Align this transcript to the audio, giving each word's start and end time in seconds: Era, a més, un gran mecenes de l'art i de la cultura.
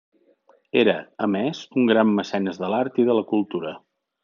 Era, 0.83 0.95
a 1.25 1.27
més, 1.35 1.61
un 1.81 1.85
gran 1.91 2.15
mecenes 2.21 2.59
de 2.65 2.73
l'art 2.75 3.01
i 3.05 3.09
de 3.11 3.19
la 3.21 3.27
cultura. 3.35 3.79